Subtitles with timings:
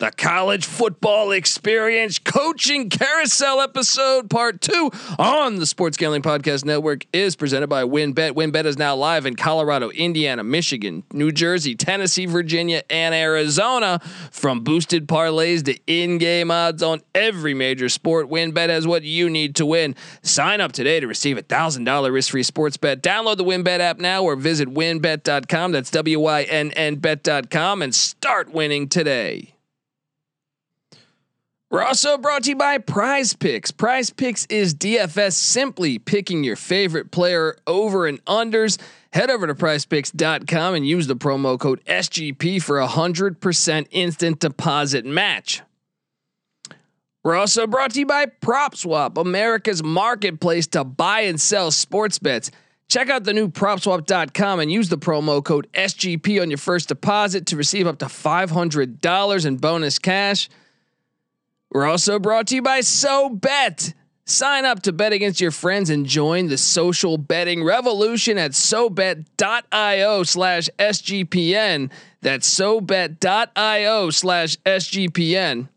[0.00, 7.04] The college football experience coaching carousel episode part two on the Sports Gambling Podcast Network
[7.12, 8.34] is presented by WynnBet.
[8.34, 13.98] WynnBet is now live in Colorado, Indiana, Michigan, New Jersey, Tennessee, Virginia, and Arizona.
[14.30, 19.56] From boosted parlays to in-game odds on every major sport, WynnBet has what you need
[19.56, 19.96] to win.
[20.22, 23.02] Sign up today to receive a thousand dollar risk-free sports bet.
[23.02, 25.72] Download the WynnBet app now or visit wynnbet.com.
[25.72, 29.54] That's W-Y-N-N bet.com and start winning today.
[31.70, 33.70] We're also brought to you by Prize Picks.
[33.70, 38.80] Prize Picks is DFS simply picking your favorite player over and unders.
[39.12, 45.04] Head over to prizepicks.com and use the promo code SGP for a 100% instant deposit
[45.04, 45.60] match.
[47.22, 52.50] We're also brought to you by PropSwap, America's marketplace to buy and sell sports bets.
[52.88, 57.44] Check out the new propswap.com and use the promo code SGP on your first deposit
[57.46, 60.48] to receive up to $500 in bonus cash.
[61.70, 63.94] We're also brought to you by SoBet.
[64.24, 70.22] Sign up to bet against your friends and join the social betting revolution at SoBet.io
[70.22, 71.90] slash SGPN.
[72.20, 75.68] That's SoBet.io slash SGPN.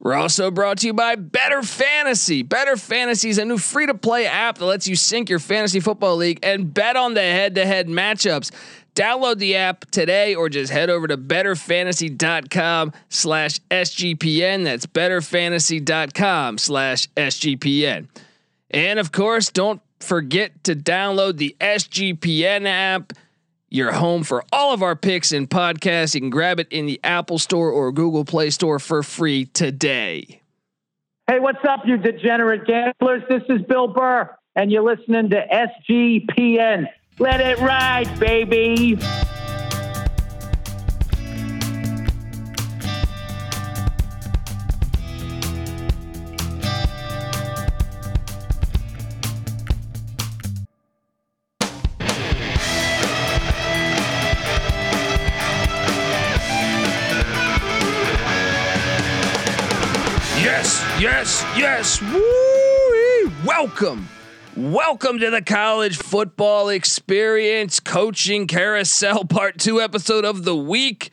[0.00, 2.42] We're also brought to you by Better Fantasy.
[2.42, 5.80] Better Fantasy is a new free to play app that lets you sync your fantasy
[5.80, 8.50] football league and bet on the head to head matchups.
[8.94, 14.64] Download the app today or just head over to betterfantasy.com slash SGPN.
[14.64, 18.08] That's betterfantasy.com slash SGPN.
[18.70, 23.12] And of course, don't forget to download the SGPN app.
[23.68, 26.14] Your home for all of our picks and podcasts.
[26.14, 30.40] You can grab it in the Apple Store or Google Play Store for free today.
[31.26, 33.22] Hey, what's up, you degenerate gamblers?
[33.28, 36.86] This is Bill Burr, and you're listening to SGPN.
[37.20, 38.98] Let it ride, baby.
[60.42, 62.02] Yes, yes, yes.
[62.02, 63.32] Woo!
[63.46, 64.08] Welcome.
[64.56, 71.10] Welcome to the college football experience coaching carousel part two episode of the week.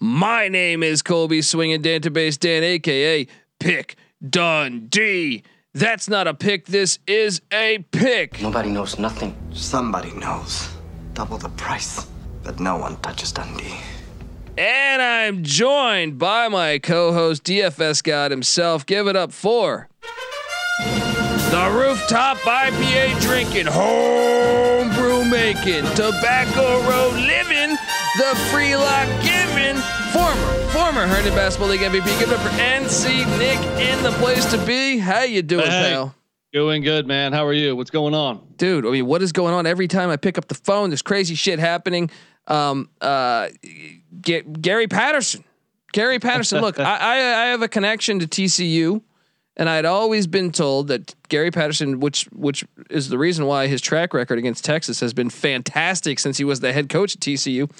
[0.00, 3.28] My name is Colby Swinging Database Dan, aka
[3.60, 3.94] Pick
[4.28, 5.44] Dundee.
[5.72, 6.66] That's not a pick.
[6.66, 8.42] This is a pick.
[8.42, 9.36] Nobody knows nothing.
[9.52, 10.68] Somebody knows.
[11.12, 12.08] Double the price.
[12.42, 13.78] But no one touches Dundee.
[14.58, 18.84] And I'm joined by my co-host DFS God himself.
[18.84, 19.88] Give it up for
[21.54, 27.76] the rooftop IPA drinking, homebrew making, tobacco road living,
[28.18, 29.76] the free lock giving,
[30.12, 32.18] former former Herndon Basketball League MVP.
[32.18, 34.98] Give it up for NC Nick in the place to be.
[34.98, 35.90] How you doing, Hey.
[35.92, 36.14] pal?
[36.52, 37.32] Doing good, man.
[37.32, 37.76] How are you?
[37.76, 38.40] What's going on?
[38.56, 38.84] dude.
[38.86, 39.66] I mean, what is going on?
[39.66, 42.10] Every time I pick up the phone, there's crazy shit happening.
[42.48, 43.48] Um, uh,
[44.20, 45.44] G- Gary Patterson,
[45.92, 46.60] Gary Patterson.
[46.60, 49.02] look, I, I I have a connection to TCU,
[49.56, 53.80] and I'd always been told that Gary Patterson, which which is the reason why his
[53.80, 57.70] track record against Texas has been fantastic since he was the head coach at TCU.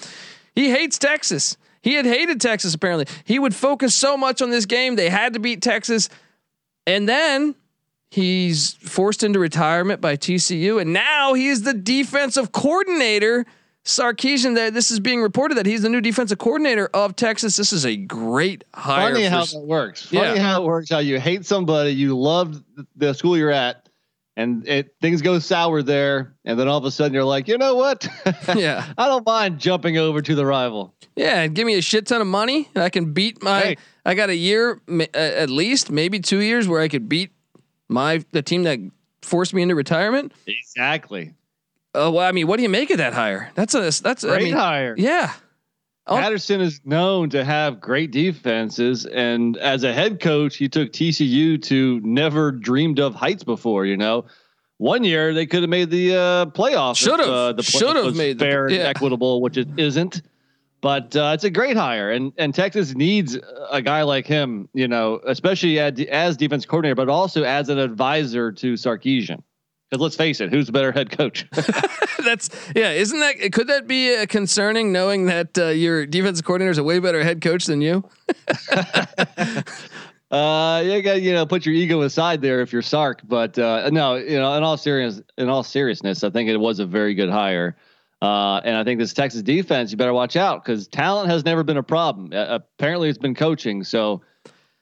[0.53, 1.57] He hates Texas.
[1.81, 3.07] He had hated Texas apparently.
[3.25, 4.95] He would focus so much on this game.
[4.95, 6.09] They had to beat Texas.
[6.87, 7.55] And then
[8.09, 13.45] he's forced into retirement by TCU, and now he is the defensive coordinator.
[13.85, 17.55] Sarkisian, that this is being reported that he's the new defensive coordinator of Texas.
[17.55, 19.13] This is a great hire.
[19.13, 20.05] Funny for how that works.
[20.07, 20.37] Funny Yeah.
[20.41, 20.89] how it works.
[20.89, 22.63] How you hate somebody, you love
[22.95, 23.87] the school you're at,
[24.35, 27.57] and it things go sour there, and then all of a sudden you're like, you
[27.59, 28.07] know what?
[28.55, 28.85] Yeah.
[28.97, 30.95] I don't mind jumping over to the rival.
[31.15, 33.59] yeah, and give me a shit ton of money, and I can beat my.
[33.61, 33.77] Hey.
[34.07, 34.81] I got a year,
[35.15, 37.31] at least, maybe two years, where I could beat
[37.87, 38.79] my the team that
[39.21, 40.31] forced me into retirement.
[40.47, 41.33] Exactly.
[41.95, 43.51] Uh, well, I mean, what do you make of that hire?
[43.55, 44.95] That's a that's I Great mean, hire.
[44.97, 45.33] yeah.
[46.07, 51.59] Patterson is known to have great defenses, and as a head coach, he took TCU
[51.63, 53.85] to never dreamed of heights before.
[53.87, 54.25] You know,
[54.77, 56.95] one year they could have made the uh, playoff.
[56.95, 57.27] Should've.
[57.27, 60.21] uh, the Should've was made the- fair and equitable, which it isn't.
[60.81, 63.35] But uh, it's a great hire, and and Texas needs
[63.71, 64.69] a guy like him.
[64.73, 69.41] You know, especially as, as defense coordinator, but also as an advisor to Sarkisian.
[69.95, 71.47] Because let's face it, who's the better head coach?
[72.25, 72.91] That's yeah.
[72.91, 76.83] Isn't that could that be uh, concerning knowing that uh, your defensive coordinator is a
[76.83, 78.03] way better head coach than you?
[80.31, 83.89] Uh, you got you know put your ego aside there if you're Sark, but uh,
[83.91, 87.13] no, you know in all serious in all seriousness, I think it was a very
[87.13, 87.77] good hire.
[88.23, 91.63] Uh, and I think this Texas defense, you better watch out because talent has never
[91.63, 92.31] been a problem.
[92.33, 93.83] Uh, apparently, it's been coaching.
[93.83, 94.23] So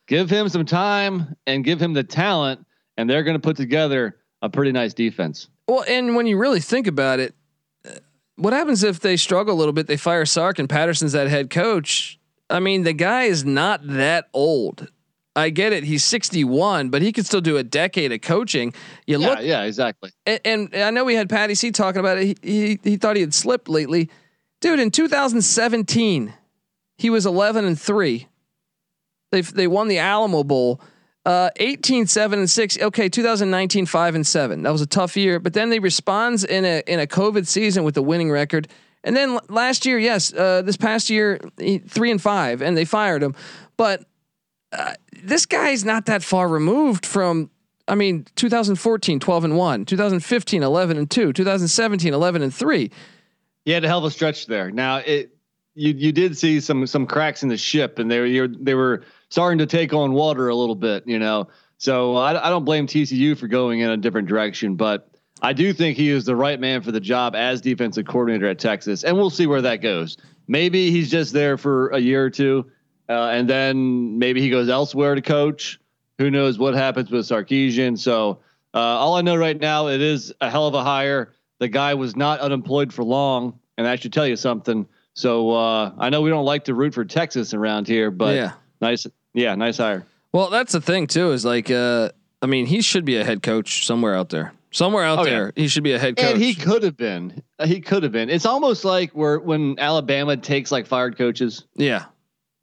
[0.08, 2.66] give him some time and give him the talent,
[2.98, 5.48] and they're going to put together a pretty nice defense.
[5.68, 7.34] Well, and when you really think about it,
[8.36, 9.88] what happens if they struggle a little bit?
[9.88, 12.20] They fire Sark and Patterson's that head coach.
[12.50, 14.90] I mean, the guy is not that old.
[15.36, 15.84] I get it.
[15.84, 18.74] He's 61, but he could still do a decade of coaching.
[19.08, 20.12] You yeah, look, yeah, exactly.
[20.28, 22.24] And, and, I know we had Patty C talking about it.
[22.26, 24.12] He, he, he thought he had slipped lately,
[24.62, 24.80] dude.
[24.80, 26.34] In 2017,
[26.98, 28.28] he was 11 and three.
[29.32, 30.80] They they won the Alamo Bowl.
[31.26, 32.80] Uh, 18, 7 and 6.
[32.82, 34.64] Okay, 2019, 5 and 7.
[34.64, 37.86] That was a tough year, but then they responds in a in a COVID season
[37.86, 38.68] with a winning record.
[39.06, 42.86] And then last year, yes, uh, this past year, he, 3 and 5 and they
[42.86, 43.36] fired him.
[43.78, 44.06] But
[44.72, 47.50] uh, this guy's not that far removed from
[47.88, 52.92] I mean 2014 12 and 1, 2015 11 and 2, 2017 11 and 3.
[53.66, 54.72] He had a hell of a stretch there.
[54.72, 55.36] Now it
[55.76, 59.04] you you did see some some cracks in the ship and they were they were
[59.34, 61.48] starting to take on water a little bit, you know.
[61.80, 65.10] So I, I don't blame TCU for going in a different direction, but
[65.42, 68.60] I do think he is the right man for the job as defensive coordinator at
[68.60, 70.18] Texas, and we'll see where that goes.
[70.48, 72.70] Maybe he's just there for a year or two,
[73.10, 75.80] uh, and then maybe he goes elsewhere to coach.
[76.20, 77.98] Who knows what happens with Sarkisian?
[77.98, 78.40] So
[78.76, 81.34] uh, all I know right now, it is a hell of a hire.
[81.58, 84.86] The guy was not unemployed for long, and that should tell you something.
[85.16, 88.52] So uh, I know we don't like to root for Texas around here, but yeah.
[88.80, 90.06] nice yeah, nice hire.
[90.32, 91.32] Well, that's the thing too.
[91.32, 92.10] Is like, uh,
[92.42, 94.54] I mean, he should be a head coach somewhere out there.
[94.72, 95.62] Somewhere out oh, there, yeah.
[95.62, 96.34] he should be a head coach.
[96.34, 97.44] And he could have been.
[97.64, 98.32] He could have been.
[98.32, 101.66] It's almost like where when Alabama takes like fired coaches.
[101.76, 102.06] Yeah.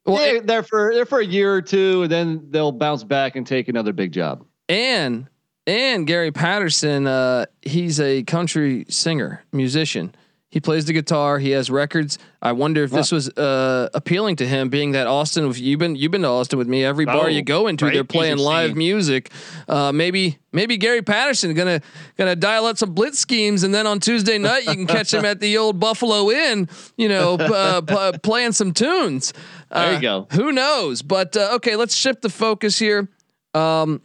[0.05, 3.05] Well, they're, it, they're for they're for a year or two, and then they'll bounce
[3.05, 4.45] back and take another big job.
[4.67, 5.27] And
[5.65, 10.13] and Gary Patterson, uh, he's a country singer, musician.
[10.51, 11.39] He plays the guitar.
[11.39, 12.19] He has records.
[12.41, 15.49] I wonder if this was uh, appealing to him, being that Austin.
[15.55, 16.83] You've been you've been to Austin with me.
[16.83, 17.93] Every bar oh, you go into, right?
[17.93, 19.31] they're playing live music.
[19.69, 21.79] Uh, maybe maybe Gary Patterson gonna
[22.17, 25.23] gonna dial up some blitz schemes, and then on Tuesday night you can catch him
[25.23, 26.67] at the old Buffalo Inn.
[26.97, 29.31] You know, uh, p- playing some tunes.
[29.71, 30.27] there you uh, go.
[30.33, 31.01] Who knows?
[31.01, 33.07] But uh, okay, let's shift the focus here.
[33.53, 34.01] Um,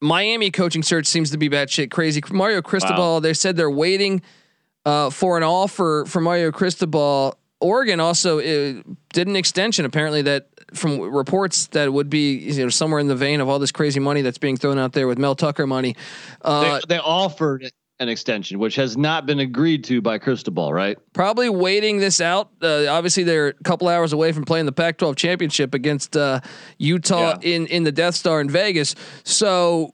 [0.00, 2.20] Miami coaching search seems to be batshit crazy.
[2.32, 3.14] Mario Cristobal.
[3.14, 3.20] Wow.
[3.20, 4.22] They said they're waiting
[4.84, 7.38] uh, for an offer for Mario Cristobal.
[7.60, 8.82] Oregon also uh,
[9.12, 13.16] did an extension apparently that from reports that would be you know somewhere in the
[13.16, 15.96] vein of all this crazy money that's being thrown out there with Mel Tucker money.
[16.42, 17.70] Uh, they, they, offered
[18.00, 20.98] an extension, which has not been agreed to by Cristobal, right?
[21.12, 22.50] Probably waiting this out.
[22.60, 26.40] Uh, obviously, they're a couple hours away from playing the Pac-12 championship against uh,
[26.78, 27.54] Utah yeah.
[27.54, 28.94] in in the Death Star in Vegas.
[29.22, 29.93] So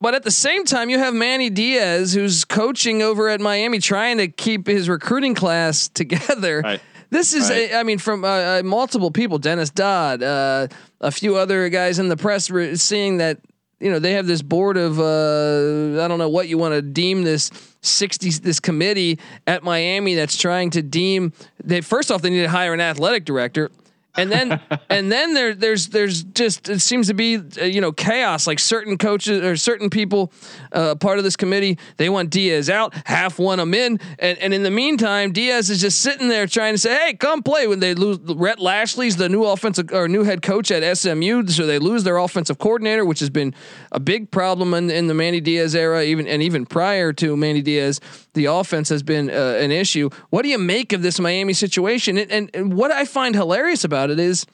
[0.00, 4.18] but at the same time, you have Manny Diaz, who's coaching over at Miami, trying
[4.18, 6.60] to keep his recruiting class together.
[6.62, 6.80] Right.
[7.10, 7.72] This is, right.
[7.72, 10.68] a, I mean, from uh, uh, multiple people, Dennis Dodd, uh,
[11.00, 13.38] a few other guys in the press, re- seeing that
[13.80, 16.82] you know they have this board of uh, I don't know what you want to
[16.82, 17.50] deem this
[17.80, 21.32] sixty this committee at Miami that's trying to deem.
[21.62, 23.70] They first off they need to hire an athletic director
[24.16, 24.60] and then
[24.90, 28.46] and then there there's there's just it seems to be uh, you know chaos.
[28.46, 30.32] Like certain coaches or certain people
[30.72, 32.94] uh, part of this committee they want Diaz out.
[33.06, 34.00] Half want him in.
[34.18, 37.42] And and in the meantime Diaz is just sitting there trying to say hey come
[37.42, 37.66] play.
[37.66, 41.66] When they lose Rhett Lashlee's the new offensive or new head coach at SMU so
[41.66, 43.54] they lose their offensive coordinator which has been
[43.92, 47.62] a big problem in, in the Manny Diaz era even and even prior to Manny
[47.62, 48.00] Diaz
[48.38, 50.08] the offense has been uh, an issue.
[50.30, 52.16] What do you make of this Miami situation?
[52.16, 54.46] And, and, and what I find hilarious about about it is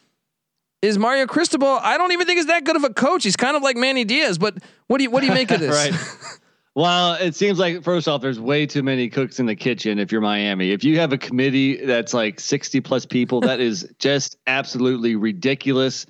[0.83, 1.79] is Mario Cristobal.
[1.81, 3.25] I don't even think is that good of a coach.
[3.25, 4.39] He's kind of like Manny Diaz.
[4.39, 4.57] But
[4.87, 5.75] what do you what do you make of this?
[5.75, 5.95] right.
[6.77, 10.01] Well, it seems like first off, there's way too many cooks in the kitchen.
[10.01, 13.89] If you're Miami, if you have a committee that's like 60 plus people, that is
[14.01, 16.05] just absolutely ridiculous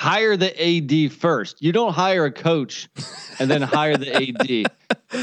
[0.00, 1.60] hire the AD first.
[1.60, 2.88] You don't hire a coach
[3.38, 4.72] and then hire the AD.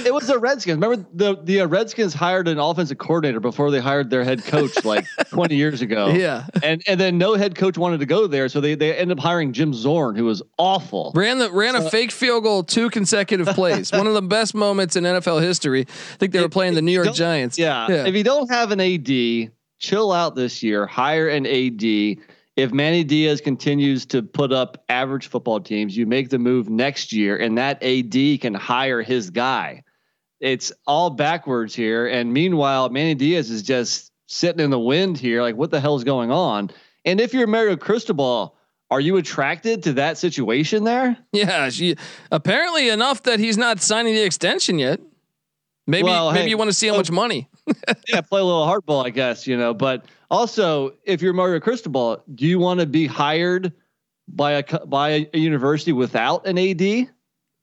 [0.06, 0.76] It was the Redskins.
[0.76, 4.86] Remember the the uh, Redskins hired an offensive coordinator before they hired their head coach
[4.86, 6.10] like 20 years ago.
[6.10, 6.46] Yeah.
[6.62, 9.24] And and then no head coach wanted to go there, so they they ended up
[9.24, 11.12] hiring Jim Zorn, who was awful.
[11.16, 13.92] Ran the ran so, a fake field goal two consecutive plays.
[13.92, 15.88] One of the best moments in NFL history.
[15.88, 17.58] I think they were playing the New York Giants.
[17.58, 17.88] Yeah.
[17.90, 18.06] yeah.
[18.06, 20.86] If you don't have an AD, chill out this year.
[20.86, 22.18] Hire an AD
[22.58, 27.14] if Manny Diaz continues to put up average football teams, you make the move next
[27.14, 29.84] year, and that AD can hire his guy.
[30.40, 32.08] It's all backwards here.
[32.08, 35.44] And meanwhile, Manny Diaz is just sitting in the wind here.
[35.44, 36.72] Like, what the hell is going on?
[37.06, 38.56] And if you're Mario Cristobal,
[38.90, 41.16] are you attracted to that situation there?
[41.32, 41.96] Yeah, she,
[42.32, 45.00] apparently enough that he's not signing the extension yet.
[45.86, 47.50] Maybe well, maybe hey, you want to see how oh, much money.
[48.08, 49.74] yeah, play a little hardball, I guess, you know.
[49.74, 53.74] But also, if you're Mario Cristobal, do you want to be hired
[54.28, 56.82] by a by a university without an AD?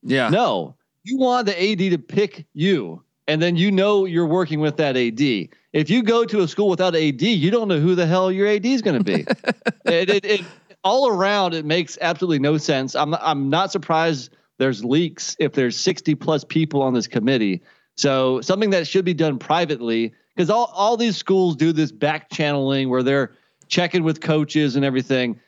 [0.03, 0.29] Yeah.
[0.29, 4.77] No, you want the AD to pick you, and then you know you're working with
[4.77, 5.49] that AD.
[5.73, 8.47] If you go to a school without AD, you don't know who the hell your
[8.47, 9.21] AD is going to be.
[9.85, 10.41] it, it, it,
[10.83, 12.95] all around, it makes absolutely no sense.
[12.95, 17.61] I'm I'm not surprised there's leaks if there's 60 plus people on this committee.
[17.95, 22.29] So something that should be done privately, because all all these schools do this back
[22.29, 23.31] channeling where they're
[23.67, 25.39] checking with coaches and everything,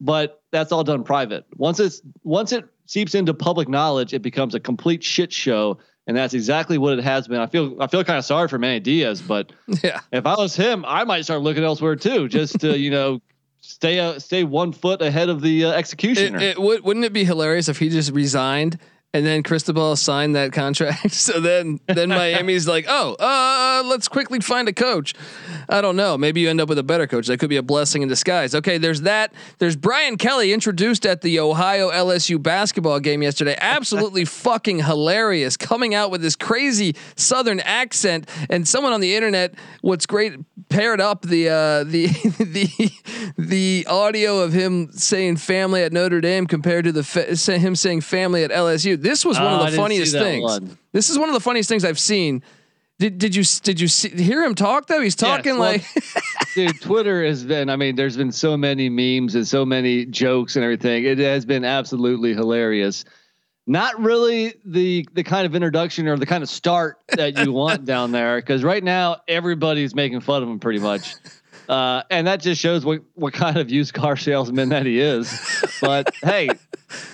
[0.00, 1.44] but that's all done private.
[1.56, 5.78] Once it's once it seeps into public knowledge, it becomes a complete shit show.
[6.06, 7.38] And that's exactly what it has been.
[7.38, 9.52] I feel I feel kind of sorry for Manny Diaz, but
[9.82, 10.00] Yeah.
[10.10, 13.20] if I was him, I might start looking elsewhere too, just to you know
[13.60, 16.38] stay uh, stay one foot ahead of the uh, executioner.
[16.38, 18.78] It, it would wouldn't it be hilarious if he just resigned
[19.12, 21.10] and then Cristobal signed that contract?
[21.12, 25.14] so then then Miami's like, oh, uh, let's quickly find a coach.
[25.68, 26.16] I don't know.
[26.16, 27.26] Maybe you end up with a better coach.
[27.26, 28.54] That could be a blessing in disguise.
[28.54, 29.32] Okay, there's that.
[29.58, 33.56] There's Brian Kelly introduced at the Ohio LSU basketball game yesterday.
[33.60, 35.56] Absolutely fucking hilarious.
[35.56, 40.34] Coming out with this crazy Southern accent, and someone on the internet, what's great,
[40.68, 42.06] paired up the uh, the
[42.38, 42.90] the
[43.36, 48.02] the audio of him saying family at Notre Dame compared to the fa- him saying
[48.02, 48.99] family at LSU.
[49.00, 50.42] This was one Oh, of the funniest things.
[50.44, 50.78] one.
[50.92, 52.42] This is one of the funniest things I've seen.
[52.98, 55.00] Did did you did you see, hear him talk though?
[55.00, 55.84] He's talking well, like
[56.54, 60.56] Dude, Twitter has been, I mean, there's been so many memes and so many jokes
[60.56, 61.04] and everything.
[61.04, 63.04] It has been absolutely hilarious.
[63.66, 67.84] Not really the the kind of introduction or the kind of start that you want
[67.86, 71.14] down there, because right now everybody's making fun of him pretty much.
[71.70, 75.32] Uh, and that just shows what, what kind of used car salesman that he is.
[75.80, 76.48] But hey,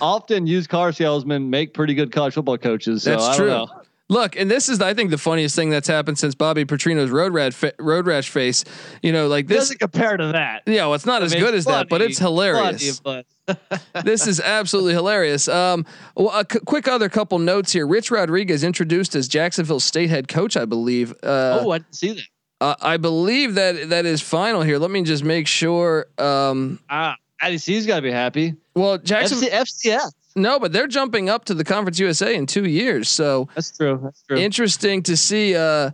[0.01, 3.03] often used car salesmen make pretty good college football coaches.
[3.03, 3.47] So That's I true.
[3.49, 3.81] Don't know.
[4.09, 7.33] Look, and this is I think the funniest thing that's happened since Bobby Petrino's road
[7.33, 8.63] rat fa- road rash face.
[9.03, 9.57] You know, like this.
[9.57, 10.63] doesn't compare to that.
[10.65, 12.99] Yeah, well, it's not as mean, good as that, but it's hilarious.
[12.99, 13.27] but
[14.05, 15.47] this is absolutely hilarious.
[15.47, 15.85] Um,
[16.15, 17.85] well, a c- quick other couple notes here.
[17.85, 21.11] Rich Rodriguez introduced as Jacksonville State head coach, I believe.
[21.21, 22.23] Uh, oh, I didn't see that.
[22.61, 24.77] Uh, I believe that that is final here.
[24.79, 26.07] Let me just make sure.
[26.17, 28.55] Um, Ah, IDC's got to be happy.
[28.75, 29.51] well, Jackson, FC,
[29.91, 30.11] FCS.
[30.35, 33.99] no, but they're jumping up to the Conference USA in two years, so That's true.
[34.03, 34.37] That's true.
[34.37, 35.91] interesting to see uh,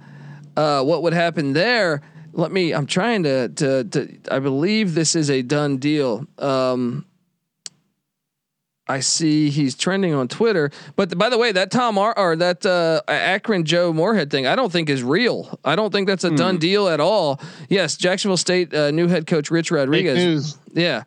[0.56, 2.02] uh, what would happen there.
[2.36, 2.74] Let me.
[2.74, 4.18] I'm trying to, to to.
[4.32, 6.26] I believe this is a done deal.
[6.40, 7.06] Um,
[8.88, 10.70] I see he's trending on Twitter.
[10.96, 14.56] But by the way, that Tom Ar- or that uh, Akron Joe Moorhead thing, I
[14.56, 15.58] don't think is real.
[15.64, 17.40] I don't think that's a done deal at all.
[17.70, 20.18] Yes, Jacksonville State uh, new head coach Rich Fake Rodriguez.
[20.18, 20.58] news.
[20.74, 21.04] Yeah,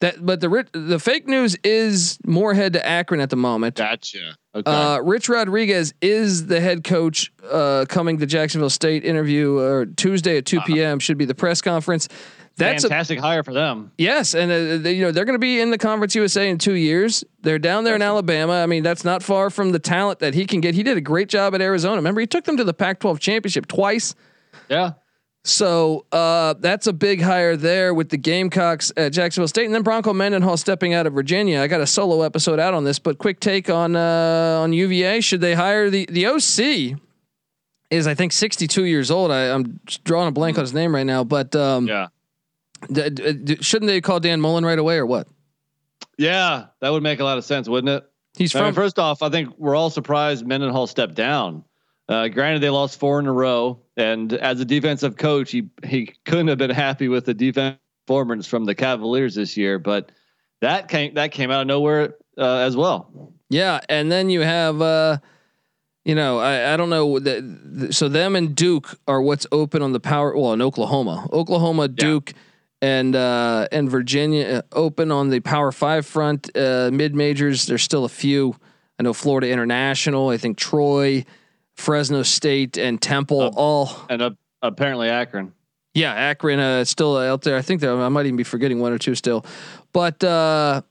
[0.00, 0.24] that.
[0.24, 3.76] But the the fake news is Moorhead to Akron at the moment.
[3.76, 4.36] Gotcha.
[4.52, 4.68] Okay.
[4.68, 10.38] Uh, Rich Rodriguez is the head coach uh, coming to Jacksonville State interview or Tuesday
[10.38, 10.98] at 2 p.m.
[10.98, 12.08] should be the press conference.
[12.60, 13.90] That's a Fantastic hire for them.
[13.98, 16.58] yes, and uh, they, you know they're going to be in the Conference USA in
[16.58, 17.24] two years.
[17.42, 18.54] They're down there in Alabama.
[18.62, 20.74] I mean, that's not far from the talent that he can get.
[20.74, 21.96] He did a great job at Arizona.
[21.96, 24.14] Remember, he took them to the Pac-12 championship twice.
[24.68, 24.92] Yeah.
[25.42, 29.82] So uh, that's a big hire there with the Gamecocks at Jacksonville State, and then
[29.82, 31.60] Bronco Mendenhall stepping out of Virginia.
[31.62, 35.22] I got a solo episode out on this, but quick take on uh, on UVA.
[35.22, 37.00] Should they hire the the OC?
[37.90, 39.32] Is I think 62 years old.
[39.32, 42.08] I, I'm drawing a blank on his name right now, but um, Yeah.
[42.92, 45.28] D- d- shouldn't they call Dan Mullen right away or what?
[46.18, 46.66] Yeah.
[46.80, 48.04] That would make a lot of sense, wouldn't it?
[48.36, 51.64] He's I mean, from first off, I think we're all surprised Mendenhall stepped down.
[52.08, 56.12] Uh, granted, they lost four in a row, and as a defensive coach, he he
[56.24, 59.78] couldn't have been happy with the defense performance from the Cavaliers this year.
[59.78, 60.10] But
[60.60, 63.32] that came that came out of nowhere uh, as well.
[63.48, 65.18] Yeah, and then you have, uh,
[66.04, 67.18] you know, I, I don't know.
[67.18, 70.36] The, the, so them and Duke are what's open on the power.
[70.36, 72.32] Well, in Oklahoma, Oklahoma, Duke,
[72.82, 76.54] and uh, and Virginia uh, open on the Power Five front.
[76.56, 78.56] Uh, Mid majors, there's still a few.
[78.98, 80.28] I know Florida International.
[80.28, 81.24] I think Troy,
[81.74, 83.90] Fresno State, and Temple Uh, all.
[84.08, 85.52] And apparently Akron.
[85.94, 87.56] Yeah, Akron uh, still out there.
[87.56, 89.44] I think I might even be forgetting one or two still,
[89.92, 90.82] but uh,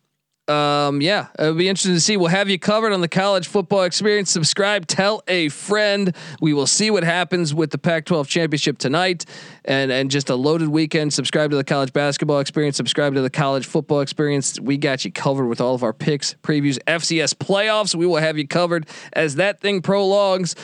[0.49, 2.17] um, yeah, it'll be interesting to see.
[2.17, 4.31] We'll have you covered on the college football experience.
[4.31, 6.15] Subscribe, tell a friend.
[6.41, 9.25] We will see what happens with the Pac-12 championship tonight,
[9.63, 11.13] and and just a loaded weekend.
[11.13, 12.77] Subscribe to the college basketball experience.
[12.77, 14.59] Subscribe to the college football experience.
[14.59, 17.93] We got you covered with all of our picks, previews, FCS playoffs.
[17.93, 20.55] We will have you covered as that thing prolongs.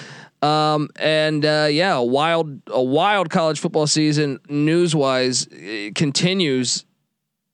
[0.41, 5.47] Um, and uh, yeah, a wild, a wild college football season news wise
[5.95, 6.84] continues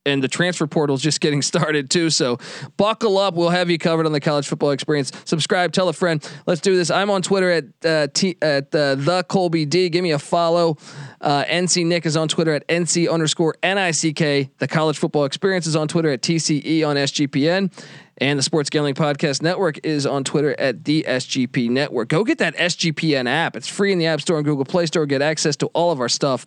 [0.05, 2.09] and the transfer portal is just getting started too.
[2.09, 2.37] So
[2.77, 3.35] buckle up.
[3.35, 5.11] We'll have you covered on the college football experience.
[5.25, 6.27] Subscribe, tell a friend.
[6.45, 6.89] Let's do this.
[6.89, 9.89] I'm on Twitter at uh, T, at uh, the Colby D.
[9.89, 10.77] Give me a follow.
[11.19, 14.57] Uh, NC Nick is on Twitter at NC underscore NICK.
[14.57, 17.71] The college football experience is on Twitter at TCE on SGPN.
[18.17, 22.07] And the Sports Gambling Podcast Network is on Twitter at the SGP Network.
[22.09, 23.55] Go get that SGPN app.
[23.55, 25.07] It's free in the App Store and Google Play Store.
[25.07, 26.45] Get access to all of our stuff.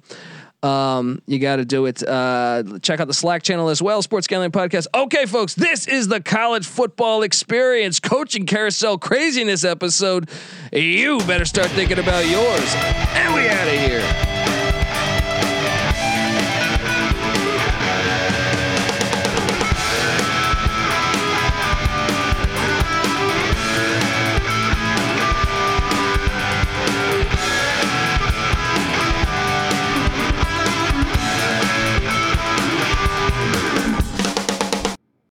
[0.65, 2.03] Um, you got to do it.
[2.03, 4.01] Uh, check out the Slack channel as well.
[4.01, 4.87] Sports Gambling Podcast.
[4.95, 10.31] Okay, folks, this is the college football experience coaching carousel craziness episode.
[10.73, 12.75] You better start thinking about yours.
[12.75, 14.24] And we out of here.